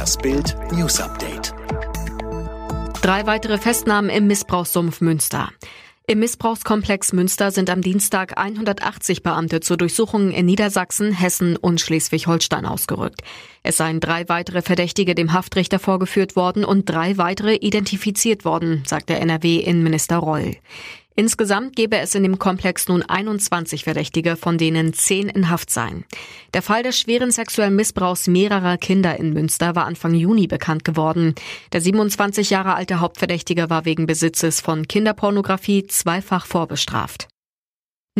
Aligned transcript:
Das 0.00 0.16
Bild 0.16 0.56
News 0.72 0.98
Update. 0.98 1.52
Drei 3.02 3.26
weitere 3.26 3.58
Festnahmen 3.58 4.08
im 4.08 4.28
Missbrauchssumpf 4.28 5.02
Münster. 5.02 5.50
Im 6.06 6.20
Missbrauchskomplex 6.20 7.12
Münster 7.12 7.50
sind 7.50 7.68
am 7.68 7.82
Dienstag 7.82 8.38
180 8.38 9.22
Beamte 9.22 9.60
zur 9.60 9.76
Durchsuchung 9.76 10.30
in 10.30 10.46
Niedersachsen, 10.46 11.12
Hessen 11.12 11.56
und 11.56 11.82
Schleswig-Holstein 11.82 12.64
ausgerückt. 12.64 13.20
Es 13.62 13.76
seien 13.76 14.00
drei 14.00 14.26
weitere 14.30 14.62
Verdächtige 14.62 15.14
dem 15.14 15.34
Haftrichter 15.34 15.78
vorgeführt 15.78 16.34
worden 16.34 16.64
und 16.64 16.88
drei 16.88 17.18
weitere 17.18 17.56
identifiziert 17.56 18.46
worden, 18.46 18.82
sagt 18.86 19.10
der 19.10 19.20
NRW-Innenminister 19.20 20.16
Roll. 20.16 20.56
Insgesamt 21.20 21.76
gebe 21.76 21.98
es 21.98 22.14
in 22.14 22.22
dem 22.22 22.38
Komplex 22.38 22.88
nun 22.88 23.02
21 23.02 23.84
Verdächtige, 23.84 24.36
von 24.36 24.56
denen 24.56 24.94
zehn 24.94 25.28
in 25.28 25.50
Haft 25.50 25.68
seien. 25.68 26.06
Der 26.54 26.62
Fall 26.62 26.82
des 26.82 26.98
schweren 26.98 27.30
sexuellen 27.30 27.76
Missbrauchs 27.76 28.26
mehrerer 28.26 28.78
Kinder 28.78 29.18
in 29.18 29.34
Münster 29.34 29.76
war 29.76 29.84
Anfang 29.84 30.14
Juni 30.14 30.46
bekannt 30.46 30.82
geworden. 30.82 31.34
Der 31.74 31.82
27 31.82 32.48
Jahre 32.48 32.72
alte 32.72 33.00
Hauptverdächtige 33.00 33.68
war 33.68 33.84
wegen 33.84 34.06
Besitzes 34.06 34.62
von 34.62 34.88
Kinderpornografie 34.88 35.86
zweifach 35.86 36.46
vorbestraft. 36.46 37.28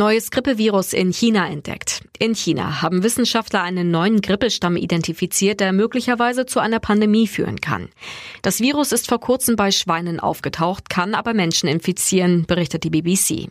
Neues 0.00 0.30
Grippevirus 0.30 0.94
in 0.94 1.12
China 1.12 1.46
entdeckt. 1.46 2.00
In 2.18 2.34
China 2.34 2.80
haben 2.80 3.02
Wissenschaftler 3.02 3.60
einen 3.60 3.90
neuen 3.90 4.22
Grippestamm 4.22 4.76
identifiziert, 4.76 5.60
der 5.60 5.74
möglicherweise 5.74 6.46
zu 6.46 6.58
einer 6.58 6.80
Pandemie 6.80 7.26
führen 7.26 7.60
kann. 7.60 7.90
Das 8.40 8.60
Virus 8.60 8.92
ist 8.92 9.08
vor 9.08 9.20
kurzem 9.20 9.56
bei 9.56 9.70
Schweinen 9.70 10.18
aufgetaucht, 10.18 10.88
kann 10.88 11.14
aber 11.14 11.34
Menschen 11.34 11.68
infizieren, 11.68 12.46
berichtet 12.46 12.84
die 12.84 12.90
BBC. 12.90 13.50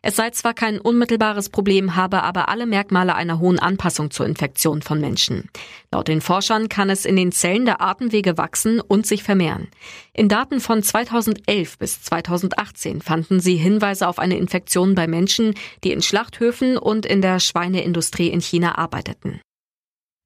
Es 0.00 0.16
sei 0.16 0.30
zwar 0.30 0.54
kein 0.54 0.80
unmittelbares 0.80 1.50
Problem, 1.50 1.96
habe 1.96 2.22
aber 2.22 2.48
alle 2.48 2.64
Merkmale 2.64 3.14
einer 3.14 3.38
hohen 3.38 3.58
Anpassung 3.58 4.10
zur 4.10 4.24
Infektion 4.24 4.80
von 4.80 5.02
Menschen. 5.02 5.50
Laut 5.92 6.08
den 6.08 6.22
Forschern 6.22 6.70
kann 6.70 6.88
es 6.88 7.04
in 7.04 7.16
den 7.16 7.32
Zellen 7.32 7.66
der 7.66 7.82
Atemwege 7.82 8.38
wachsen 8.38 8.80
und 8.80 9.06
sich 9.06 9.22
vermehren. 9.22 9.68
In 10.14 10.28
Daten 10.28 10.60
von 10.60 10.82
2011 10.82 11.78
bis 11.78 12.02
2018 12.02 13.02
fanden 13.02 13.40
sie 13.40 13.56
Hinweise 13.56 14.08
auf 14.08 14.18
eine 14.18 14.38
Infektion 14.38 14.94
bei 14.94 15.06
Menschen, 15.06 15.54
die 15.90 15.94
in 15.94 16.02
Schlachthöfen 16.02 16.78
und 16.78 17.04
in 17.04 17.20
der 17.20 17.40
Schweineindustrie 17.40 18.28
in 18.28 18.40
China 18.40 18.78
arbeiteten. 18.78 19.40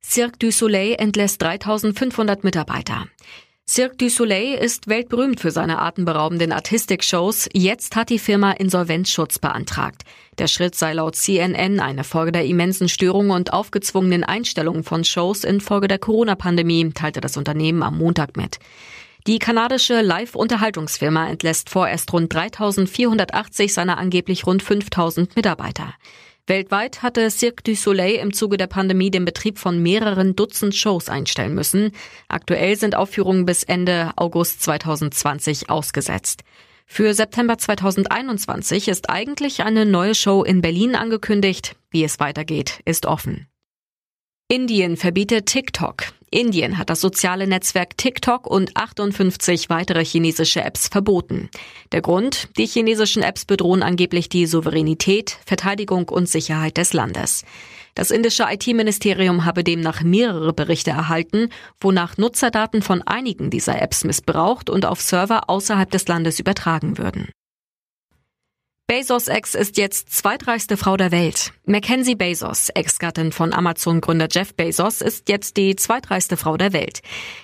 Cirque 0.05 0.39
du 0.39 0.53
Soleil 0.53 0.97
entlässt 0.99 1.41
3500 1.41 2.45
Mitarbeiter. 2.45 3.07
Cirque 3.67 3.97
du 3.97 4.11
Soleil 4.11 4.59
ist 4.59 4.89
weltberühmt 4.89 5.41
für 5.41 5.51
seine 5.51 5.79
atemberaubenden 5.79 6.53
Artistik-Shows. 6.53 7.49
Jetzt 7.55 7.97
hat 7.97 8.11
die 8.11 8.19
Firma 8.19 8.53
Insolvenzschutz 8.53 9.39
beantragt. 9.39 10.03
Der 10.37 10.49
Schritt 10.49 10.75
sei 10.75 10.93
laut 10.93 11.17
CNN 11.17 11.81
eine 11.81 12.05
Folge 12.05 12.33
der 12.33 12.45
immensen 12.45 12.91
Störungen 12.91 13.31
und 13.31 13.55
aufgezwungenen 13.55 14.23
Einstellungen 14.23 14.85
von 14.85 15.03
Shows 15.03 15.45
infolge 15.45 15.89
der 15.89 15.99
Corona-Pandemie, 15.99 16.91
teilte 16.91 17.23
das 17.23 17.39
Unternehmen 17.39 17.83
am 17.83 17.97
Montag 17.97 18.37
mit. 18.37 18.59
Die 19.27 19.39
kanadische 19.39 20.03
Live-Unterhaltungsfirma 20.03 21.29
entlässt 21.29 21.71
vorerst 21.71 22.13
rund 22.13 22.31
3480 22.31 23.73
seiner 23.73 23.97
angeblich 23.97 24.47
rund 24.47 24.63
5000 24.63 25.35
Mitarbeiter. 25.35 25.95
Weltweit 26.47 27.03
hatte 27.03 27.31
Cirque 27.31 27.63
du 27.65 27.75
Soleil 27.75 28.17
im 28.17 28.35
Zuge 28.35 28.59
der 28.59 28.67
Pandemie 28.67 29.11
den 29.11 29.25
Betrieb 29.25 29.59
von 29.59 29.83
mehreren 29.83 30.37
Dutzend 30.37 30.75
Shows 30.75 31.09
einstellen 31.09 31.55
müssen. 31.55 31.93
Aktuell 32.29 32.77
sind 32.77 32.95
Aufführungen 32.95 33.47
bis 33.47 33.63
Ende 33.63 34.13
August 34.17 34.63
2020 34.63 35.71
ausgesetzt. 35.71 36.43
Für 36.85 37.15
September 37.15 37.57
2021 37.57 38.89
ist 38.89 39.09
eigentlich 39.09 39.63
eine 39.63 39.87
neue 39.87 40.15
Show 40.15 40.45
in 40.45 40.61
Berlin 40.61 40.95
angekündigt. 40.95 41.77
Wie 41.89 42.05
es 42.05 42.21
weitergeht, 42.21 42.81
ist 42.85 43.07
offen. 43.07 43.47
Indien 44.49 44.99
verbietet 44.99 45.47
TikTok. 45.47 46.05
Indien 46.35 46.79
hat 46.79 46.91
das 46.91 47.01
soziale 47.01 47.47
Netzwerk 47.47 47.97
TikTok 47.97 48.47
und 48.47 48.77
58 48.77 49.71
weitere 49.71 50.05
chinesische 50.05 50.63
Apps 50.63 50.89
verboten. 50.89 51.49
Der 51.93 52.03
Grund? 52.03 52.49
Die 52.59 52.67
chinesischen 52.67 53.23
Apps 53.23 53.45
bedrohen 53.45 53.83
angeblich 53.83 54.29
die 54.29 54.47
Souveränität, 54.47 55.39
Verteidigung 55.47 56.09
und 56.09 56.29
Sicherheit 56.29 56.77
des 56.77 56.93
Landes. 56.93 57.45
Das 57.95 58.11
indische 58.11 58.47
IT-Ministerium 58.51 59.45
habe 59.45 59.63
demnach 59.63 60.03
mehrere 60.03 60.53
Berichte 60.53 60.91
erhalten, 60.91 61.51
wonach 61.81 62.17
Nutzerdaten 62.17 62.83
von 62.83 63.03
einigen 63.03 63.51
dieser 63.51 63.81
Apps 63.81 64.03
missbraucht 64.03 64.69
und 64.69 64.85
auf 64.85 65.01
Server 65.01 65.49
außerhalb 65.49 65.91
des 65.91 66.09
Landes 66.09 66.41
übertragen 66.41 66.99
würden. 66.99 67.29
Bezos 68.87 69.29
Ex 69.29 69.55
ist 69.55 69.79
jetzt 69.79 70.13
zweitreichste 70.13 70.77
Frau 70.77 70.99
der 70.99 71.11
Welt. 71.11 71.55
Mackenzie 71.65 72.17
Bezos, 72.17 72.69
Ex-Gattin 72.69 73.33
von 73.33 73.55
Amazon-Gründer 73.55 74.29
Jeff 74.31 74.53
Bezos, 74.53 75.01
ist 75.01 75.31
jetzt 75.31 75.57
die 75.57 75.75
zweitreichste 75.75 76.37
Frau 76.37 76.59
der 76.59 76.75
Welt. 76.75 77.01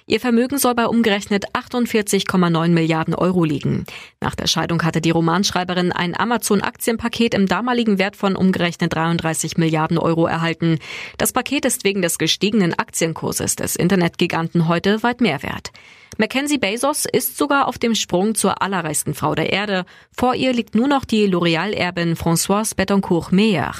Ihr 0.06 0.20
Vermögen 0.20 0.58
soll 0.58 0.74
bei 0.74 0.86
umgerechnet 0.86 1.46
48,9 1.54 2.68
Milliarden 2.68 3.14
Euro 3.14 3.44
liegen. 3.44 3.86
Nach 4.20 4.34
der 4.34 4.48
Scheidung 4.48 4.82
hatte 4.82 5.00
die 5.00 5.12
Romanschreiberin 5.12 5.92
ein 5.92 6.14
Amazon-Aktienpaket 6.14 7.32
im 7.32 7.46
damaligen 7.46 7.98
Wert 7.98 8.16
von 8.16 8.36
umgerechnet 8.36 8.94
33 8.94 9.56
Milliarden 9.56 9.96
Euro 9.96 10.26
erhalten. 10.26 10.78
Das 11.16 11.32
Paket 11.32 11.64
ist 11.64 11.84
wegen 11.84 12.02
des 12.02 12.18
gestiegenen 12.18 12.78
Aktienkurses 12.78 13.56
des 13.56 13.76
Internetgiganten 13.76 14.68
heute 14.68 15.02
weit 15.02 15.22
mehr 15.22 15.42
wert. 15.42 15.72
Mackenzie 16.20 16.58
Bezos 16.58 17.06
ist 17.10 17.38
sogar 17.38 17.66
auf 17.66 17.78
dem 17.78 17.94
Sprung 17.94 18.34
zur 18.34 18.60
allerreichsten 18.60 19.14
Frau 19.14 19.34
der 19.34 19.54
Erde. 19.54 19.86
Vor 20.14 20.34
ihr 20.34 20.52
liegt 20.52 20.74
nur 20.74 20.86
noch 20.86 21.06
die 21.06 21.26
L'Oréal-Erbin 21.26 22.14
Françoise 22.14 22.76
Bettencourt-Meyer. 22.76 23.72